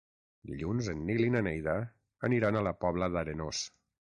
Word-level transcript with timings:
Dilluns 0.51 0.87
en 0.93 1.03
Nil 1.09 1.27
i 1.27 1.35
na 1.35 1.43
Neida 1.49 1.75
aniran 2.31 2.59
a 2.59 2.65
la 2.71 2.75
Pobla 2.87 3.15
d'Arenós. 3.17 3.63